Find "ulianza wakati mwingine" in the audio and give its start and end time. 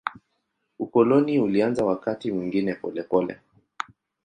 1.39-2.73